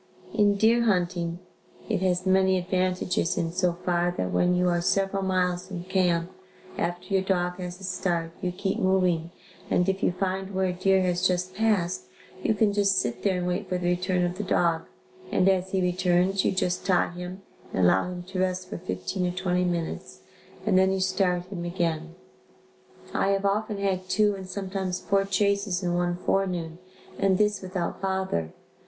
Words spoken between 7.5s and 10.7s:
has a start you keep moving and if you find where